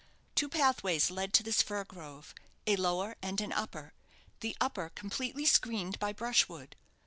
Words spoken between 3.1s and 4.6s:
and an upper the